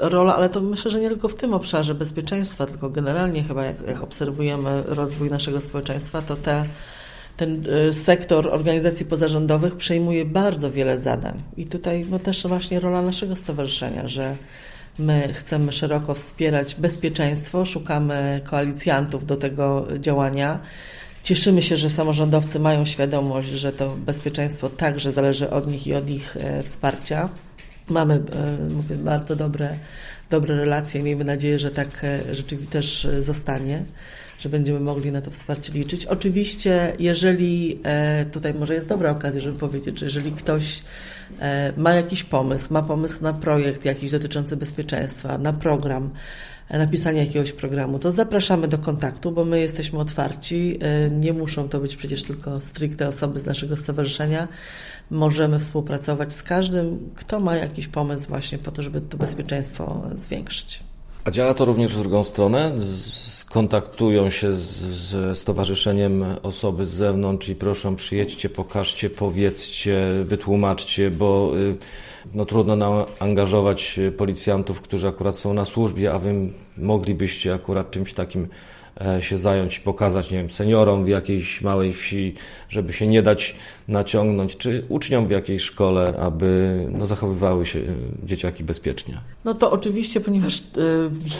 rola, 0.00 0.36
ale 0.36 0.48
to 0.48 0.60
myślę, 0.60 0.90
że 0.90 1.00
nie 1.00 1.08
tylko 1.08 1.28
w 1.28 1.34
tym 1.34 1.54
obszarze 1.54 1.94
bezpieczeństwa, 1.94 2.66
tylko 2.66 2.90
generalnie 2.90 3.42
chyba 3.42 3.64
jak, 3.64 3.86
jak 3.86 4.02
obserwujemy 4.02 4.82
rozwój 4.86 5.30
naszego 5.30 5.60
społeczeństwa, 5.60 6.22
to 6.22 6.36
te, 6.36 6.64
ten 7.36 7.66
e, 7.88 7.92
sektor 7.92 8.48
organizacji 8.48 9.06
pozarządowych 9.06 9.76
przejmuje 9.76 10.24
bardzo 10.24 10.70
wiele 10.70 10.98
zadań. 10.98 11.42
I 11.56 11.66
tutaj 11.66 12.06
no, 12.10 12.18
też 12.18 12.46
właśnie 12.46 12.80
rola 12.80 13.02
naszego 13.02 13.36
stowarzyszenia, 13.36 14.08
że 14.08 14.36
my 14.98 15.28
chcemy 15.32 15.72
szeroko 15.72 16.14
wspierać 16.14 16.74
bezpieczeństwo, 16.74 17.66
szukamy 17.66 18.40
koalicjantów 18.44 19.26
do 19.26 19.36
tego 19.36 19.86
działania. 19.98 20.58
Cieszymy 21.22 21.62
się, 21.62 21.76
że 21.76 21.90
samorządowcy 21.90 22.60
mają 22.60 22.84
świadomość, 22.84 23.48
że 23.48 23.72
to 23.72 23.96
bezpieczeństwo 23.96 24.68
także 24.68 25.12
zależy 25.12 25.50
od 25.50 25.66
nich 25.66 25.86
i 25.86 25.94
od 25.94 26.10
ich 26.10 26.36
e, 26.36 26.62
wsparcia. 26.62 27.28
Mamy, 27.88 28.14
e, 28.14 28.68
mówię, 28.70 28.96
bardzo 28.96 29.36
dobre, 29.36 29.74
dobre 30.30 30.56
relacje 30.56 31.02
miejmy 31.02 31.24
nadzieję, 31.24 31.58
że 31.58 31.70
tak 31.70 32.04
e, 32.04 32.34
rzeczywiście 32.34 32.72
też 32.72 33.08
zostanie, 33.20 33.84
że 34.38 34.48
będziemy 34.48 34.80
mogli 34.80 35.12
na 35.12 35.20
to 35.20 35.30
wsparcie 35.30 35.72
liczyć. 35.72 36.06
Oczywiście, 36.06 36.92
jeżeli 36.98 37.80
tutaj 38.32 38.54
może 38.54 38.74
jest 38.74 38.88
dobra 38.88 39.10
okazja, 39.10 39.40
żeby 39.40 39.58
powiedzieć, 39.58 39.98
że 39.98 40.06
jeżeli 40.06 40.32
ktoś 40.32 40.82
ma 41.76 41.92
jakiś 41.92 42.24
pomysł, 42.24 42.72
ma 42.72 42.82
pomysł 42.82 43.22
na 43.22 43.32
projekt 43.32 43.84
jakiś 43.84 44.10
dotyczący 44.10 44.56
bezpieczeństwa, 44.56 45.38
na 45.38 45.52
program, 45.52 46.10
napisania 46.70 47.24
jakiegoś 47.24 47.52
programu, 47.52 47.98
to 47.98 48.10
zapraszamy 48.10 48.68
do 48.68 48.78
kontaktu, 48.78 49.32
bo 49.32 49.44
my 49.44 49.60
jesteśmy 49.60 49.98
otwarci. 49.98 50.78
E, 50.80 51.10
nie 51.10 51.32
muszą 51.32 51.68
to 51.68 51.80
być 51.80 51.96
przecież 51.96 52.22
tylko 52.22 52.60
stricte 52.60 53.08
osoby 53.08 53.40
z 53.40 53.46
naszego 53.46 53.76
stowarzyszenia. 53.76 54.48
Możemy 55.10 55.58
współpracować 55.58 56.32
z 56.32 56.42
każdym, 56.42 57.10
kto 57.14 57.40
ma 57.40 57.56
jakiś 57.56 57.88
pomysł 57.88 58.28
właśnie 58.28 58.58
po 58.58 58.70
to, 58.70 58.82
żeby 58.82 59.00
to 59.00 59.16
bezpieczeństwo 59.16 60.02
zwiększyć. 60.16 60.80
A 61.24 61.30
działa 61.30 61.54
to 61.54 61.64
również 61.64 61.94
w 61.94 62.00
drugą 62.00 62.24
stronę? 62.24 62.72
Skontaktują 62.80 64.30
się 64.30 64.54
z, 64.54 64.60
z 64.60 65.38
stowarzyszeniem 65.38 66.24
osoby 66.42 66.84
z 66.84 66.90
zewnątrz 66.90 67.48
i 67.48 67.54
proszą 67.54 67.96
przyjedźcie, 67.96 68.48
pokażcie, 68.48 69.10
powiedzcie, 69.10 70.10
wytłumaczcie, 70.24 71.10
bo 71.10 71.52
y, 71.58 71.76
no, 72.34 72.44
trudno 72.44 72.76
nam 72.76 73.04
angażować 73.18 74.00
policjantów, 74.16 74.80
którzy 74.80 75.08
akurat 75.08 75.36
są 75.36 75.54
na 75.54 75.64
służbie, 75.64 76.12
a 76.12 76.18
wy 76.18 76.34
moglibyście 76.78 77.54
akurat 77.54 77.90
czymś 77.90 78.12
takim 78.12 78.48
e, 79.00 79.22
się 79.22 79.38
zająć 79.38 79.80
pokazać, 79.80 80.30
nie 80.30 80.38
wiem, 80.38 80.50
seniorom 80.50 81.04
w 81.04 81.08
jakiejś 81.08 81.62
małej 81.62 81.92
wsi, 81.92 82.34
żeby 82.68 82.92
się 82.92 83.06
nie 83.06 83.22
dać 83.22 83.56
naciągnąć, 83.88 84.56
czy 84.56 84.84
uczniom 84.88 85.26
w 85.26 85.30
jakiejś 85.30 85.62
szkole, 85.62 86.14
aby 86.18 86.80
no, 86.90 87.06
zachowywały 87.06 87.66
się 87.66 87.78
e, 87.78 87.84
dzieciaki 88.26 88.64
bezpiecznie. 88.64 89.20
No 89.44 89.54
to 89.54 89.70
oczywiście, 89.70 90.20
ponieważ 90.20 90.58
y, 90.58 90.62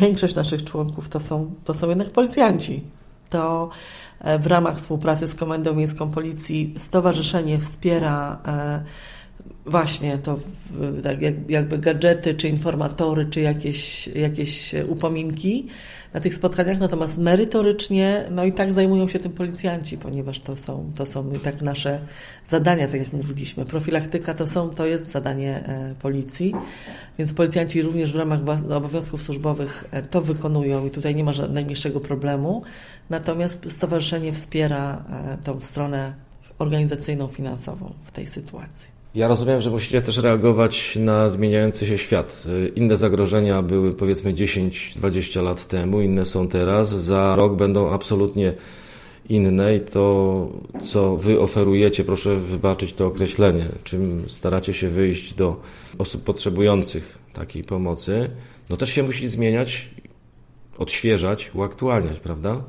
większość 0.01 0.35
naszych 0.35 0.65
członków 0.65 1.09
to 1.09 1.21
są, 1.21 1.55
to 1.65 1.75
są 1.75 1.89
jednak 1.89 2.11
policjanci, 2.11 2.81
to 3.31 3.71
w 4.41 4.47
ramach 4.47 4.77
współpracy 4.77 5.27
z 5.27 5.35
Komendą 5.35 5.75
Miejską 5.75 6.11
Policji 6.11 6.75
stowarzyszenie 6.79 7.59
wspiera 7.59 8.39
y, 8.81 9.14
właśnie 9.67 10.19
to 10.19 10.39
tak 11.03 11.19
jakby 11.49 11.79
gadżety, 11.79 12.35
czy 12.35 12.49
informatory, 12.49 13.27
czy 13.27 13.41
jakieś, 13.41 14.07
jakieś 14.07 14.75
upominki 14.89 15.69
na 16.15 16.21
tych 16.21 16.35
spotkaniach, 16.35 16.79
natomiast 16.81 17.19
merytorycznie, 17.19 18.25
no 18.31 18.45
i 18.45 18.53
tak 18.53 18.73
zajmują 18.73 19.09
się 19.09 19.19
tym 19.19 19.33
policjanci, 19.33 19.99
ponieważ 19.99 20.41
to 20.41 20.57
są, 20.57 20.93
to 20.95 21.07
są 21.07 21.33
tak 21.45 21.63
nasze 21.63 22.01
zadania, 22.47 22.89
tak 22.89 23.01
jak 23.01 23.13
mówiliśmy. 23.13 23.65
Profilaktyka 23.65 24.35
to 24.35 24.47
są, 24.47 24.71
to 24.71 24.87
jest 24.87 25.11
zadanie 25.11 25.67
e, 25.67 25.95
policji, 25.95 26.55
więc 27.19 27.35
policjanci 27.35 27.83
również 27.83 28.13
w 28.13 28.17
ramach 28.17 28.41
obowiązków 28.71 29.23
służbowych 29.23 29.85
e, 29.91 30.03
to 30.03 30.21
wykonują 30.21 30.87
i 30.87 30.91
tutaj 30.91 31.15
nie 31.15 31.25
ma 31.25 31.33
najmniejszego 31.51 32.01
problemu. 32.01 32.63
Natomiast 33.11 33.59
stowarzyszenie 33.69 34.33
wspiera 34.33 35.05
e, 35.11 35.39
tą 35.45 35.61
stronę 35.61 36.15
organizacyjną, 36.59 37.29
finansową 37.29 37.93
w 38.03 38.11
tej 38.11 38.27
sytuacji. 38.27 38.94
Ja 39.15 39.29
rozumiem, 39.29 39.61
że 39.61 39.71
musicie 39.71 40.03
też 40.03 40.19
reagować 40.19 40.97
na 40.97 41.29
zmieniający 41.29 41.87
się 41.87 41.99
świat. 41.99 42.45
Inne 42.75 42.97
zagrożenia 42.97 43.63
były 43.63 43.95
powiedzmy 43.95 44.35
10-20 44.35 45.43
lat 45.43 45.65
temu, 45.65 46.01
inne 46.01 46.25
są 46.25 46.49
teraz. 46.49 46.89
Za 46.89 47.35
rok 47.37 47.57
będą 47.57 47.93
absolutnie 47.93 48.53
inne 49.29 49.77
i 49.77 49.81
to, 49.81 50.49
co 50.83 51.17
wy 51.17 51.41
oferujecie, 51.41 52.05
proszę 52.05 52.37
wybaczyć 52.37 52.93
to 52.93 53.07
określenie, 53.07 53.69
czym 53.85 54.29
staracie 54.29 54.73
się 54.73 54.89
wyjść 54.89 55.35
do 55.35 55.61
osób 55.99 56.25
potrzebujących 56.25 57.19
takiej 57.33 57.65
pomocy, 57.65 58.31
no 58.71 58.77
też 58.77 58.91
się 58.91 59.03
musi 59.03 59.29
zmieniać, 59.29 59.91
odświeżać, 60.79 61.51
uaktualniać, 61.55 62.21
prawda? 62.21 62.63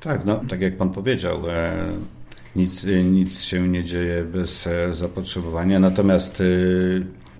Tak, 0.00 0.24
no 0.24 0.40
tak 0.48 0.60
jak 0.60 0.76
pan 0.76 0.90
powiedział, 0.90 1.50
e, 1.50 1.92
nic, 2.56 2.86
nic 3.04 3.42
się 3.42 3.68
nie 3.68 3.84
dzieje 3.84 4.24
bez 4.24 4.66
e, 4.66 4.94
zapotrzebowania. 4.94 5.80
Natomiast 5.80 6.40
e, 6.40 6.44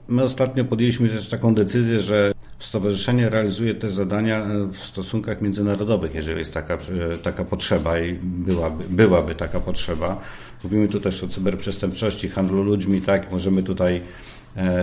my 0.08 0.22
ostatnio 0.22 0.64
podjęliśmy 0.64 1.08
też 1.08 1.28
taką 1.28 1.54
decyzję, 1.54 2.00
że 2.00 2.32
stowarzyszenie 2.58 3.28
realizuje 3.28 3.74
te 3.74 3.88
zadania 3.88 4.44
e, 4.44 4.66
w 4.72 4.76
stosunkach 4.76 5.42
międzynarodowych, 5.42 6.14
jeżeli 6.14 6.38
jest 6.38 6.54
taka, 6.54 6.78
taka 7.22 7.44
potrzeba 7.44 8.00
i 8.00 8.12
byłaby, 8.22 8.84
byłaby 8.88 9.34
taka 9.34 9.60
potrzeba. 9.60 10.20
Mówimy 10.64 10.88
tu 10.88 11.00
też 11.00 11.24
o 11.24 11.28
cyberprzestępczości, 11.28 12.28
handlu 12.28 12.62
ludźmi, 12.62 13.02
tak, 13.02 13.32
możemy 13.32 13.62
tutaj 13.62 14.00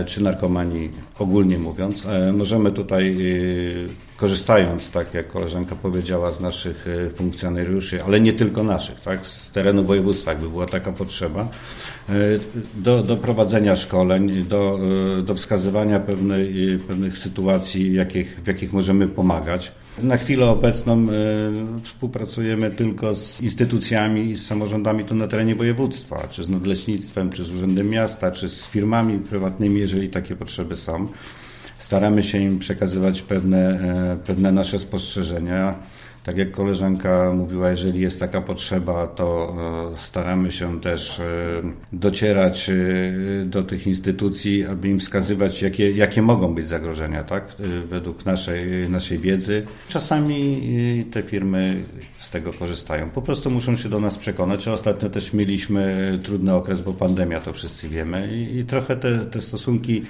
czy 0.06 0.22
narkomanii 0.22 0.90
ogólnie 1.18 1.58
mówiąc. 1.58 2.06
E, 2.06 2.32
możemy 2.32 2.70
tutaj, 2.70 3.12
e, 3.12 4.16
korzystając, 4.16 4.90
tak 4.90 5.14
jak 5.14 5.28
koleżanka 5.28 5.76
powiedziała, 5.76 6.30
z 6.32 6.40
naszych 6.40 6.86
funkcjonariuszy, 7.14 8.04
ale 8.04 8.20
nie 8.20 8.32
tylko 8.32 8.62
naszych, 8.62 9.00
tak, 9.00 9.26
z 9.26 9.50
terenu 9.50 9.84
województwa, 9.84 10.30
jakby 10.30 10.48
była 10.48 10.66
taka 10.66 10.92
potrzeba, 10.92 11.48
do, 12.74 13.02
do 13.02 13.16
prowadzenia 13.16 13.76
szkoleń, 13.76 14.44
do, 14.44 14.78
do 15.22 15.34
wskazywania 15.34 16.00
pewnej, 16.00 16.78
pewnych 16.88 17.18
sytuacji, 17.18 17.94
jakich, 17.94 18.40
w 18.44 18.46
jakich 18.46 18.72
możemy 18.72 19.08
pomagać. 19.08 19.72
Na 20.02 20.16
chwilę 20.16 20.46
obecną 20.46 21.06
współpracujemy 21.82 22.70
tylko 22.70 23.14
z 23.14 23.40
instytucjami 23.40 24.30
i 24.30 24.34
z 24.34 24.46
samorządami 24.46 25.04
tu 25.04 25.14
na 25.14 25.28
terenie 25.28 25.54
województwa, 25.54 26.28
czy 26.30 26.44
z 26.44 26.48
nadleśnictwem, 26.48 27.30
czy 27.30 27.44
z 27.44 27.50
Urzędem 27.50 27.90
Miasta, 27.90 28.30
czy 28.30 28.48
z 28.48 28.66
firmami 28.66 29.18
prywatnymi, 29.18 29.59
prywatnymi, 29.60 29.80
jeżeli 29.80 30.08
takie 30.08 30.36
potrzeby 30.36 30.76
są. 30.76 31.08
Staramy 31.78 32.22
się 32.22 32.38
im 32.38 32.58
przekazywać 32.58 33.22
pewne, 33.22 33.58
e, 33.58 34.16
pewne 34.26 34.52
nasze 34.52 34.78
spostrzeżenia. 34.78 35.74
Tak 36.24 36.38
jak 36.38 36.50
koleżanka 36.50 37.32
mówiła, 37.32 37.70
jeżeli 37.70 38.00
jest 38.00 38.20
taka 38.20 38.40
potrzeba, 38.40 39.06
to 39.06 39.56
e, 39.92 39.96
staramy 39.96 40.50
się 40.50 40.80
też 40.80 41.20
e, 41.20 41.24
docierać 41.92 42.70
do 43.44 43.62
tych 43.62 43.86
instytucji, 43.86 44.66
aby 44.66 44.88
im 44.88 44.98
wskazywać, 44.98 45.62
jakie, 45.62 45.90
jakie 45.90 46.22
mogą 46.22 46.54
być 46.54 46.68
zagrożenia, 46.68 47.24
tak? 47.24 47.44
według 47.88 48.26
naszej, 48.26 48.90
naszej 48.90 49.18
wiedzy. 49.18 49.62
Czasami 49.88 50.60
te 51.10 51.22
firmy 51.22 51.84
z 52.18 52.30
tego 52.30 52.52
korzystają. 52.52 53.10
Po 53.10 53.22
prostu 53.22 53.50
muszą 53.50 53.76
się 53.76 53.88
do 53.88 54.00
nas 54.00 54.18
przekonać. 54.18 54.68
Ostatnio 54.68 55.10
też 55.10 55.32
mieliśmy 55.32 56.18
trudny 56.22 56.54
okres, 56.54 56.80
bo 56.80 56.92
pandemia, 56.92 57.40
to 57.40 57.52
wszyscy 57.52 57.88
wiemy 57.88 58.36
i, 58.36 58.58
i 58.58 58.64
trochę 58.64 58.96
te, 58.96 59.18
te 59.18 59.40
stosunki 59.40 60.02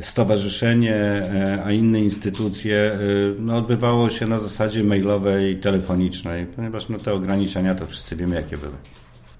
stowarzyszenie, 0.00 0.94
e, 0.94 1.62
a 1.64 1.72
inne 1.72 2.00
instytucje 2.00 2.76
e, 2.76 2.98
no, 3.38 3.56
odbywało 3.56 4.10
się 4.10 4.26
na 4.26 4.38
zasadzie 4.38 4.84
mailowej 4.84 5.52
i 5.52 5.56
telefonicznej, 5.56 6.46
ponieważ 6.46 6.88
no, 6.88 6.98
te 6.98 7.12
ograniczenia 7.12 7.74
to 7.74 7.86
wszyscy 7.86 8.16
wiemy, 8.16 8.36
jakie 8.36 8.56
były. 8.56 8.72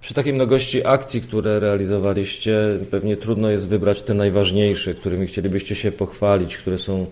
Przy 0.01 0.15
takiej 0.15 0.33
mnogości 0.33 0.87
akcji, 0.87 1.21
które 1.21 1.61
realizowaliście, 1.61 2.79
pewnie 2.91 3.17
trudno 3.17 3.51
jest 3.51 3.69
wybrać 3.69 4.03
te 4.03 4.15
najważniejsze, 4.15 4.95
którymi 4.95 5.27
chcielibyście 5.27 5.75
się 5.75 5.93
pochwalić, 5.93 6.57
które 6.57 6.79
są 6.79 7.07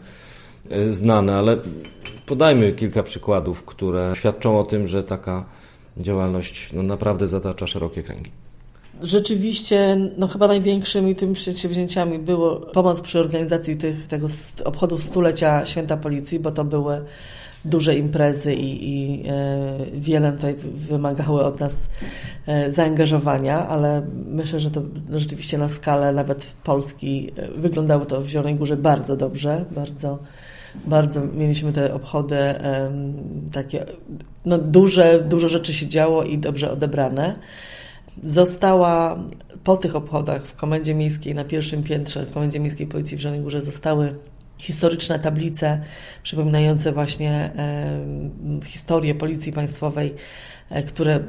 e, 0.71 0.89
znane, 0.89 1.37
ale 1.37 1.57
podajmy 2.27 2.73
kilka 2.73 3.03
przykładów, 3.03 3.65
które 3.65 4.13
świadczą 4.15 4.61
o 4.61 4.65
tym, 4.65 4.89
że 4.89 5.05
taka 5.05 5.45
działalność 5.97 6.73
no, 6.73 6.83
naprawdę 6.83 7.27
zatacza 7.27 7.67
szerokie 7.67 8.03
kręgi. 8.03 8.31
Rzeczywiście, 9.03 9.97
no 10.19 10.29
chyba 10.29 10.47
największymi 10.47 11.15
tymi 11.15 11.35
przedsięwzięciami 11.35 12.19
było 12.19 12.57
pomoc 12.57 13.01
przy 13.01 13.21
organizacji 13.21 13.77
tych, 13.77 14.07
tego 14.07 14.29
obchodów 14.65 15.03
stulecia 15.03 15.67
Święta 15.67 15.97
Policji, 15.97 16.41
bo 16.41 16.51
to 16.51 16.65
były 16.65 17.05
duże 17.65 17.97
imprezy 17.97 18.55
i, 18.55 18.95
i 18.95 19.23
e, 19.29 19.79
wiele 19.95 20.33
tutaj 20.33 20.55
wymagały 20.75 21.45
od 21.45 21.61
nas 21.61 21.73
e, 22.47 22.73
zaangażowania, 22.73 23.69
ale 23.69 24.07
myślę, 24.27 24.61
że 24.61 24.71
to 24.71 24.83
rzeczywiście 25.15 25.59
na 25.59 25.69
skalę 25.69 26.13
nawet 26.13 26.47
Polski 26.65 27.33
e, 27.37 27.49
wyglądało 27.49 28.07
to 28.07 28.21
w 28.21 28.29
Zielonej 28.29 28.55
Górze 28.55 28.77
bardzo 28.77 29.17
dobrze, 29.17 29.65
bardzo 29.71 30.19
bardzo 30.87 31.21
mieliśmy 31.35 31.73
te 31.73 31.95
obchody 31.95 32.37
takie, 33.53 33.87
no 34.45 34.59
duże, 34.59 35.25
dużo 35.29 35.49
rzeczy 35.49 35.73
się 35.73 35.87
działo 35.87 36.23
i 36.23 36.39
dobrze 36.39 36.71
odebrane. 36.71 37.37
Została 38.25 39.19
po 39.65 39.77
tych 39.77 39.97
obchodach 39.97 40.47
w 40.47 40.55
Komendzie 40.55 40.95
Miejskiej 40.95 41.35
na 41.35 41.45
pierwszym 41.45 41.83
piętrze, 41.83 42.27
w 42.27 42.33
Komendzie 42.33 42.61
Miejskiej 42.61 42.87
Policji 42.87 43.17
w 43.17 43.21
Zielonej 43.21 43.41
Górze 43.41 43.63
zostały 43.63 44.15
historyczne 44.61 45.19
tablice 45.19 45.81
przypominające 46.23 46.93
właśnie 46.93 47.31
e, 47.57 48.01
historię 48.65 49.15
Policji 49.15 49.53
Państwowej, 49.53 50.15
e, 50.71 50.83
które 50.83 51.21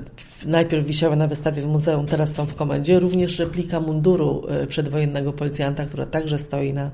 najpierw 0.46 0.86
wisiały 0.86 1.16
na 1.16 1.28
wystawie 1.28 1.62
w 1.62 1.68
muzeum, 1.68 2.06
teraz 2.06 2.34
są 2.34 2.46
w 2.46 2.56
komendzie. 2.56 3.00
Również 3.00 3.40
replika 3.40 3.80
munduru 3.80 4.44
e, 4.48 4.68
przedwojennego 4.68 5.34
policjanta, 5.34 5.86
która 5.86 6.06
także 6.06 6.40
stoi 6.40 6.74
na 6.74 6.92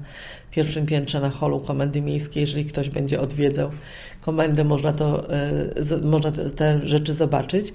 pierwszym 0.51 0.85
piętrze 0.85 1.19
na 1.19 1.29
holu 1.29 1.59
Komendy 1.59 2.01
Miejskiej. 2.01 2.41
Jeżeli 2.41 2.65
ktoś 2.65 2.89
będzie 2.89 3.21
odwiedzał 3.21 3.71
komendę, 4.21 4.63
można, 4.63 4.93
to, 4.93 5.27
można 6.03 6.31
te 6.31 6.79
rzeczy 6.83 7.13
zobaczyć 7.13 7.73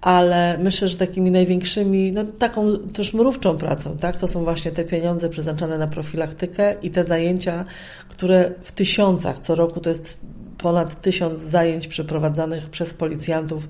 ale 0.00 0.58
myślę, 0.58 0.88
że 0.88 0.96
takimi 0.96 1.30
największymi, 1.30 2.12
no 2.12 2.24
taką 2.24 2.78
też 2.78 3.14
mrówczą 3.14 3.56
pracą, 3.56 3.96
tak, 3.96 4.16
to 4.16 4.28
są 4.28 4.44
właśnie 4.44 4.70
te 4.70 4.84
pieniądze 4.84 5.28
przeznaczone 5.28 5.78
na 5.78 5.86
profilaktykę 5.86 6.74
i 6.82 6.90
te 6.90 7.04
zajęcia, 7.04 7.64
które 8.08 8.50
w 8.62 8.72
tysiącach, 8.72 9.40
co 9.40 9.54
roku 9.54 9.80
to 9.80 9.90
jest 9.90 10.18
ponad 10.58 11.00
tysiąc 11.00 11.40
zajęć 11.40 11.86
przeprowadzanych 11.86 12.70
przez 12.70 12.94
policjantów 12.94 13.68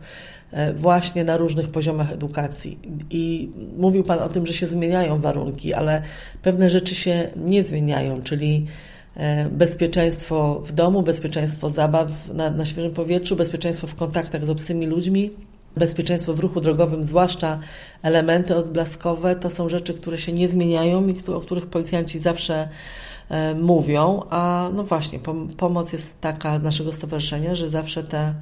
e, 0.52 0.72
właśnie 0.72 1.24
na 1.24 1.36
różnych 1.36 1.68
poziomach 1.68 2.12
edukacji. 2.12 2.78
I 3.10 3.50
mówił 3.76 4.02
Pan 4.04 4.18
o 4.18 4.28
tym, 4.28 4.46
że 4.46 4.52
się 4.52 4.66
zmieniają 4.66 5.20
warunki, 5.20 5.74
ale 5.74 6.02
pewne 6.42 6.70
rzeczy 6.70 6.94
się 6.94 7.30
nie 7.36 7.64
zmieniają, 7.64 8.22
czyli 8.22 8.66
e, 9.16 9.48
bezpieczeństwo 9.48 10.60
w 10.64 10.72
domu, 10.72 11.02
bezpieczeństwo 11.02 11.70
zabaw 11.70 12.28
na, 12.34 12.50
na 12.50 12.66
świeżym 12.66 12.92
powietrzu, 12.92 13.36
bezpieczeństwo 13.36 13.86
w 13.86 13.94
kontaktach 13.94 14.44
z 14.44 14.50
obcymi 14.50 14.86
ludźmi, 14.86 15.30
bezpieczeństwo 15.76 16.34
w 16.34 16.40
ruchu 16.40 16.60
drogowym, 16.60 17.04
zwłaszcza 17.04 17.58
elementy 18.02 18.56
odblaskowe, 18.56 19.34
to 19.34 19.50
są 19.50 19.68
rzeczy, 19.68 19.94
które 19.94 20.18
się 20.18 20.32
nie 20.32 20.48
zmieniają 20.48 21.08
i 21.08 21.16
o 21.26 21.40
których 21.40 21.66
policjanci 21.66 22.18
zawsze 22.18 22.68
e, 23.28 23.54
mówią, 23.54 24.22
a 24.30 24.70
no 24.74 24.84
właśnie, 24.84 25.18
pomoc 25.56 25.92
jest 25.92 26.20
taka 26.20 26.58
naszego 26.58 26.92
stowarzyszenia, 26.92 27.54
że 27.54 27.70
zawsze 27.70 28.02
te 28.02 28.34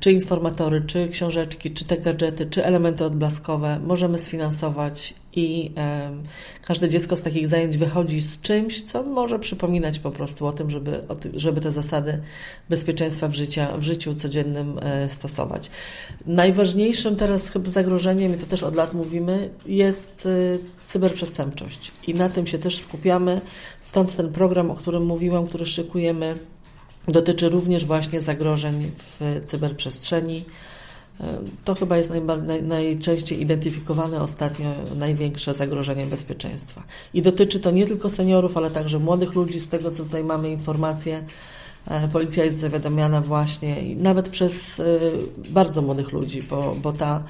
czy 0.00 0.12
informatory, 0.12 0.82
czy 0.86 1.08
książeczki, 1.08 1.70
czy 1.70 1.84
te 1.84 1.98
gadżety, 1.98 2.46
czy 2.46 2.64
elementy 2.64 3.04
odblaskowe 3.04 3.80
możemy 3.86 4.18
sfinansować 4.18 5.14
i 5.36 5.72
e, 5.76 6.10
każde 6.62 6.88
dziecko 6.88 7.16
z 7.16 7.22
takich 7.22 7.48
zajęć 7.48 7.76
wychodzi 7.76 8.20
z 8.20 8.40
czymś, 8.40 8.82
co 8.82 9.02
może 9.02 9.38
przypominać 9.38 9.98
po 9.98 10.10
prostu 10.10 10.46
o 10.46 10.52
tym, 10.52 10.70
żeby, 10.70 11.00
żeby 11.34 11.60
te 11.60 11.72
zasady 11.72 12.22
bezpieczeństwa 12.68 13.28
w, 13.28 13.34
życia, 13.34 13.76
w 13.78 13.82
życiu 13.82 14.14
codziennym 14.14 14.78
e, 14.82 15.08
stosować. 15.08 15.70
Najważniejszym 16.26 17.16
teraz 17.16 17.50
chyba 17.50 17.70
zagrożeniem, 17.70 18.34
i 18.34 18.38
to 18.38 18.46
też 18.46 18.62
od 18.62 18.76
lat 18.76 18.94
mówimy, 18.94 19.50
jest 19.66 20.28
cyberprzestępczość. 20.86 21.92
I 22.06 22.14
na 22.14 22.28
tym 22.28 22.46
się 22.46 22.58
też 22.58 22.78
skupiamy. 22.78 23.40
Stąd 23.80 24.16
ten 24.16 24.32
program, 24.32 24.70
o 24.70 24.74
którym 24.74 25.06
mówiłam, 25.06 25.46
który 25.46 25.66
szykujemy 25.66 26.36
dotyczy 27.08 27.48
również 27.48 27.84
właśnie 27.86 28.20
zagrożeń 28.20 28.90
w 28.96 29.40
cyberprzestrzeni. 29.46 30.44
E, 31.20 31.38
to 31.64 31.74
chyba 31.74 31.96
jest 31.96 32.12
naj, 32.46 32.62
najczęściej 32.62 33.42
identyfikowane 33.42 34.22
ostatnio 34.22 34.74
największe 34.96 35.54
zagrożenie 35.54 36.06
bezpieczeństwa. 36.06 36.82
I 37.14 37.22
dotyczy 37.22 37.60
to 37.60 37.70
nie 37.70 37.86
tylko 37.86 38.08
seniorów, 38.08 38.56
ale 38.56 38.70
także 38.70 38.98
młodych 38.98 39.34
ludzi. 39.34 39.60
Z 39.60 39.68
tego, 39.68 39.90
co 39.90 40.04
tutaj 40.04 40.24
mamy 40.24 40.50
informacje, 40.50 41.24
e, 41.86 42.08
policja 42.08 42.44
jest 42.44 42.58
zawiadamiana 42.58 43.20
właśnie 43.20 43.76
nawet 43.96 44.28
przez 44.28 44.80
e, 44.80 44.84
bardzo 45.48 45.82
młodych 45.82 46.12
ludzi, 46.12 46.42
bo, 46.42 46.76
bo 46.82 46.92
ta 46.92 47.22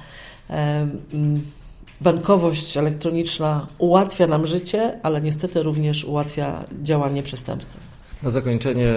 bankowość 2.01 2.77
elektroniczna 2.77 3.67
ułatwia 3.77 4.27
nam 4.27 4.45
życie, 4.45 4.99
ale 5.03 5.21
niestety 5.21 5.63
również 5.63 6.03
ułatwia 6.03 6.63
działanie 6.81 7.23
przestępcy. 7.23 7.92
Na 8.23 8.29
zakończenie 8.29 8.93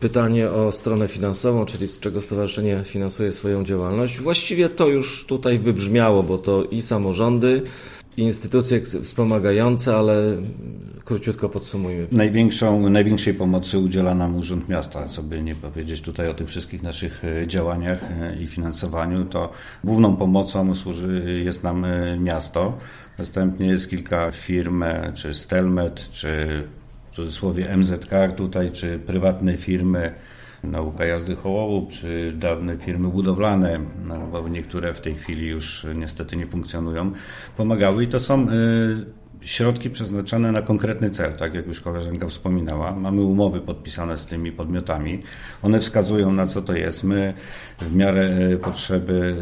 pytanie 0.00 0.50
o 0.50 0.72
stronę 0.72 1.08
finansową, 1.08 1.66
czyli 1.66 1.88
z 1.88 2.00
czego 2.00 2.20
stowarzyszenie 2.20 2.80
finansuje 2.84 3.32
swoją 3.32 3.64
działalność. 3.64 4.20
Właściwie 4.20 4.68
to 4.68 4.88
już 4.88 5.26
tutaj 5.26 5.58
wybrzmiało, 5.58 6.22
bo 6.22 6.38
to 6.38 6.64
i 6.64 6.82
samorządy, 6.82 7.62
i 8.16 8.22
instytucje 8.22 8.80
wspomagające, 9.02 9.96
ale 9.96 10.36
króciutko 11.04 11.48
podsumujmy. 11.48 12.06
Największą, 12.12 12.90
największej 12.90 13.34
pomocy 13.34 13.78
udziela 13.78 14.14
nam 14.14 14.36
Urząd 14.36 14.68
Miasta, 14.68 15.08
co 15.08 15.22
by 15.22 15.42
nie 15.42 15.54
powiedzieć 15.54 16.00
tutaj 16.00 16.28
o 16.28 16.34
tych 16.34 16.48
wszystkich 16.48 16.82
naszych 16.82 17.24
e, 17.24 17.46
działaniach 17.46 18.10
e, 18.10 18.36
i 18.42 18.46
finansowaniu, 18.46 19.24
to 19.24 19.52
główną 19.84 20.16
pomocą 20.16 20.74
służy, 20.74 21.42
jest 21.44 21.62
nam 21.62 21.84
e, 21.84 22.20
miasto. 22.20 22.78
Następnie 23.18 23.66
jest 23.66 23.90
kilka 23.90 24.30
firm, 24.30 24.84
czy 25.14 25.34
Stelmet, 25.34 26.10
czy 26.12 26.62
cudzysłowie 27.16 27.76
MZK 27.76 28.10
tutaj, 28.36 28.70
czy 28.70 28.98
prywatne 28.98 29.56
firmy, 29.56 30.14
nauka 30.64 31.04
jazdy 31.04 31.36
hołowu, 31.36 31.88
czy 31.90 32.32
dawne 32.36 32.76
firmy 32.76 33.08
budowlane, 33.08 33.78
no, 34.04 34.26
bo 34.32 34.48
niektóre 34.48 34.94
w 34.94 35.00
tej 35.00 35.14
chwili 35.14 35.46
już 35.46 35.86
niestety 35.94 36.36
nie 36.36 36.46
funkcjonują, 36.46 37.12
pomagały 37.56 38.04
i 38.04 38.08
to 38.08 38.18
są 38.18 38.50
y, 38.50 39.06
środki 39.40 39.90
przeznaczone 39.90 40.52
na 40.52 40.62
konkretny 40.62 41.10
cel, 41.10 41.32
tak 41.32 41.54
jak 41.54 41.66
już 41.66 41.80
koleżanka 41.80 42.28
wspominała. 42.28 42.92
Mamy 42.96 43.22
umowy 43.22 43.60
podpisane 43.60 44.18
z 44.18 44.26
tymi 44.26 44.52
podmiotami. 44.52 45.22
One 45.62 45.80
wskazują 45.80 46.32
na 46.32 46.46
co 46.46 46.62
to 46.62 46.74
jest. 46.74 47.04
My 47.04 47.34
w 47.78 47.94
miarę 47.94 48.38
y, 48.52 48.58
potrzeby 48.58 49.36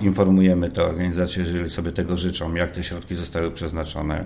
y, 0.00 0.04
informujemy 0.04 0.70
te 0.70 0.84
organizacje, 0.84 1.42
jeżeli 1.42 1.70
sobie 1.70 1.92
tego 1.92 2.16
życzą, 2.16 2.54
jak 2.54 2.70
te 2.70 2.84
środki 2.84 3.14
zostały 3.14 3.50
przeznaczone. 3.50 4.24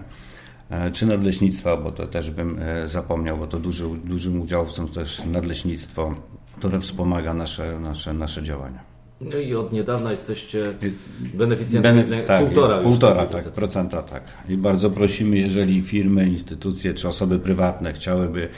E, 0.70 0.90
czy 0.90 1.06
nadleśnictwa, 1.06 1.76
bo 1.76 1.92
to 1.92 2.06
też 2.06 2.30
bym 2.30 2.58
e, 2.58 2.86
zapomniał, 2.86 3.38
bo 3.38 3.46
to 3.46 3.58
duży, 3.58 3.84
dużym 4.04 4.40
udziałowcem 4.40 4.88
też 4.88 5.24
nadleśnictwo, 5.24 6.14
które 6.58 6.80
wspomaga 6.80 7.34
nasze, 7.34 7.80
nasze, 7.80 8.12
nasze 8.12 8.42
działania. 8.42 8.94
No 9.20 9.38
i 9.38 9.54
od 9.54 9.72
niedawna 9.72 10.10
jesteście 10.10 10.74
beneficjentem 11.34 11.96
Bene, 11.96 12.22
tak, 12.22 12.44
półtora, 12.44 12.78
półtora 12.78 13.26
tak, 13.26 13.44
procenta 13.44 14.02
tak. 14.02 14.22
I 14.48 14.56
bardzo 14.56 14.90
prosimy, 14.90 15.38
jeżeli 15.38 15.82
firmy, 15.82 16.28
instytucje 16.28 16.94
czy 16.94 17.08
osoby 17.08 17.38
prywatne 17.38 17.92
chciałyby 17.92 18.48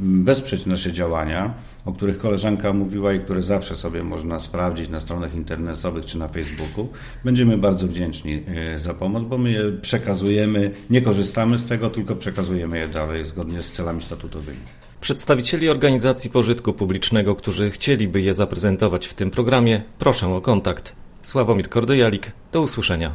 wesprzeć 0.00 0.66
nasze 0.66 0.92
działania, 0.92 1.54
o 1.88 1.92
których 1.92 2.18
koleżanka 2.18 2.72
mówiła 2.72 3.12
i 3.14 3.20
które 3.20 3.42
zawsze 3.42 3.76
sobie 3.76 4.02
można 4.02 4.38
sprawdzić 4.38 4.88
na 4.88 5.00
stronach 5.00 5.34
internetowych 5.34 6.06
czy 6.06 6.18
na 6.18 6.28
Facebooku. 6.28 6.88
Będziemy 7.24 7.58
bardzo 7.58 7.86
wdzięczni 7.86 8.44
e, 8.74 8.78
za 8.78 8.94
pomoc, 8.94 9.24
bo 9.24 9.38
my 9.38 9.50
je 9.50 9.72
przekazujemy, 9.72 10.70
nie 10.90 11.02
korzystamy 11.02 11.58
z 11.58 11.64
tego, 11.64 11.90
tylko 11.90 12.16
przekazujemy 12.16 12.78
je 12.78 12.88
dalej 12.88 13.24
zgodnie 13.24 13.62
z 13.62 13.72
celami 13.72 14.02
statutowymi. 14.02 14.58
Przedstawicieli 15.00 15.68
organizacji 15.68 16.30
pożytku 16.30 16.72
publicznego, 16.72 17.34
którzy 17.34 17.70
chcieliby 17.70 18.20
je 18.20 18.34
zaprezentować 18.34 19.06
w 19.06 19.14
tym 19.14 19.30
programie, 19.30 19.82
proszę 19.98 20.28
o 20.28 20.40
kontakt. 20.40 20.92
Sławomir 21.22 21.68
Kordyjalik, 21.68 22.32
do 22.52 22.60
usłyszenia. 22.60 23.14